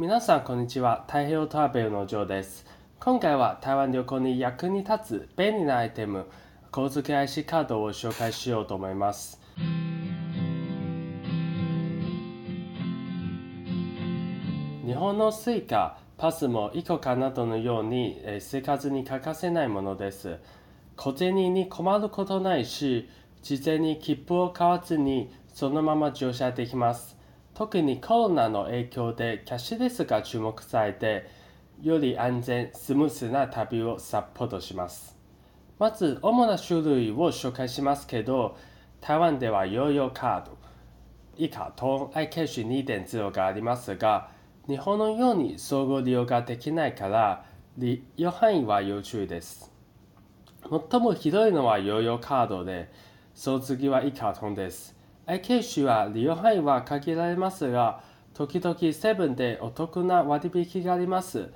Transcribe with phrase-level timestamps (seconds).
[0.00, 1.04] 皆さんこんにちは。
[1.08, 2.64] 太平洋トラベルのジョーです。
[3.00, 6.24] 今回は台湾旅行に役に立つ便利なアイテム
[6.70, 9.38] 小付 IC カードを紹介しようと思います。
[14.86, 20.38] 日本の Suica パスもイコカなどのように生活に欠かせないものです。
[20.96, 23.06] 小銭に困ることないし
[23.42, 27.19] 事前に切符を買わずにそのまま乗車できます。
[27.54, 31.28] 特にコロナの影響でキャッシュレスが注目されて
[31.82, 35.16] より安全スムースな旅をサポートします。
[35.78, 38.56] まず主な種類を紹介しますけど
[39.00, 40.58] 台湾ではヨーヨーカード。
[41.36, 44.30] 以下トーン i キャッシュ2.0がありますが
[44.68, 47.46] 日本のように総合利用ができないから
[47.78, 49.72] 利用範囲は要注意です。
[50.90, 52.92] 最もひどいのはヨーヨーカードで
[53.34, 54.99] その次は以下トンです。
[55.30, 58.02] IK 種は利用範囲は限られますが
[58.34, 61.52] 時々セブンでお得な割引があります。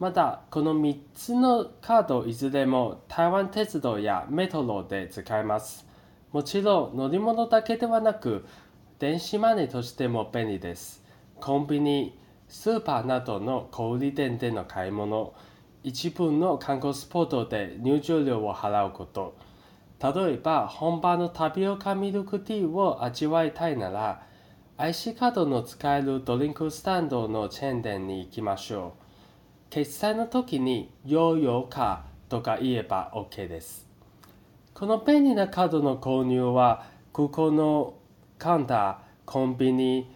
[0.00, 5.86] またこの3つのカードいずれも台湾鉄道やメトロで使えます。
[6.32, 8.44] もちろん乗り物だけではなく
[8.98, 11.04] 電子マネーとしても便利です。
[11.38, 15.32] コンビニスーパーなどの小売店での買い物
[15.84, 19.36] 一部の観光スポットで入場料を払うこと。
[20.02, 24.26] 例えば本場のタピオカミルクティーを味わいたいなら
[24.76, 29.02] IC カードの使えるドリンクスタンドのチェーン店に行きましょう。
[29.70, 33.86] 決済の時にヨーヨーカーとか言えば OK です。
[34.74, 37.94] この便利なカードの購入は空港の
[38.38, 40.12] カウンターコンビニ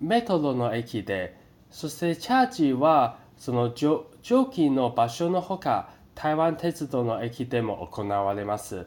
[0.00, 1.38] メトロの駅で
[1.70, 4.06] そしてチャージはその蒸
[4.46, 8.86] 気の場所のほか台湾鉄道の駅でも行われます。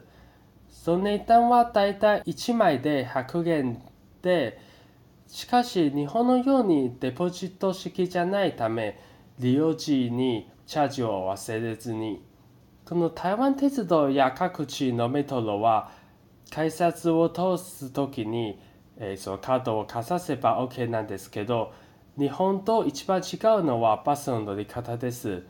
[0.70, 3.82] その値段はだいたい1枚で100元
[4.22, 4.58] で
[5.26, 8.98] しかし日本のようにデポジット式じゃないため
[9.38, 12.24] 利用時にチャージを忘れずに
[12.84, 15.90] この台湾鉄道や各地のメトロは
[16.50, 18.60] 改札を通す時に、
[18.96, 21.72] えー、そのカードをかざせば OK なんですけど
[22.18, 25.44] 日本と一番違うのはバスの乗り方です。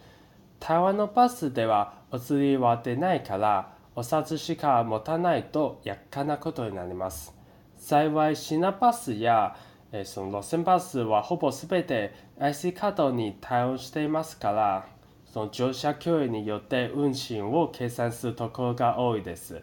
[0.61, 7.35] 台湾のバスではお釣りは出ないからお札しか持たないと厄介なことになります。
[7.77, 9.55] 幸いシナバスや
[9.93, 14.87] えその路線バスはほぼ全て IC カードに対応していますから
[15.27, 19.61] その乗車距離によって運賃を計算するところが多いです。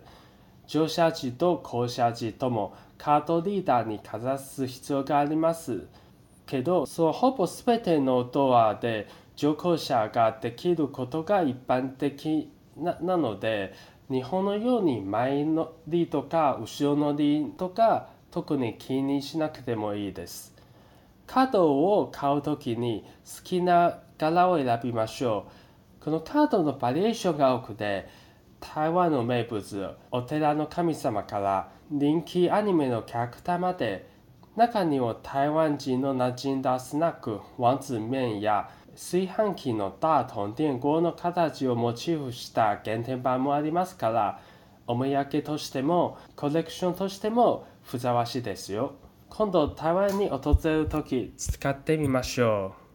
[0.68, 5.88] 乗車時と降車時ともカードリーダーにかざす必要があります。
[6.46, 13.74] けど、そのほぼ全てのドアで乗降者ができることが一般的なので、
[14.10, 20.56] 日本のように前乗りとか後ろ乗りとか特に気にしなくてもいいです。
[21.26, 25.48] カードを買うときに好きな柄を選びましょ
[26.02, 26.04] う。
[26.06, 28.08] このカードのバリエーションが多くて、
[28.62, 34.10] 台湾の名物、お寺の神様から人気アニメのキャラクターまで、
[34.56, 44.42] 中には台湾人の馴染んだスナック、王子麺や炊飯器の大同電鍋の形をモチーフした限定版もありますから、
[44.88, 48.96] お土産としてもコレクションとしてもふさわしいですよ。
[49.30, 52.87] 今度台湾に訪れる時使ってみましょう。